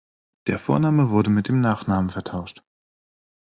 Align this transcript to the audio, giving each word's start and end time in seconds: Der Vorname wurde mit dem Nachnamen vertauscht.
Der 0.47 0.57
Vorname 0.57 1.11
wurde 1.11 1.29
mit 1.29 1.47
dem 1.47 1.61
Nachnamen 1.61 2.09
vertauscht. 2.09 2.63